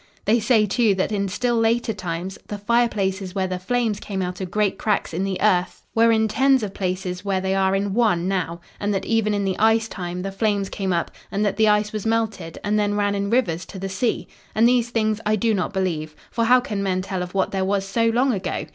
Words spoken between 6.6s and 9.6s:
of places where they are in one now, and that, even in the